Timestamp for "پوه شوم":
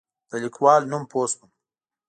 1.11-1.49